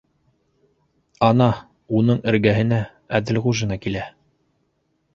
[1.27, 1.51] Ана,
[2.01, 2.83] уның эргәһенә
[3.21, 4.11] Әҙелғужина килә.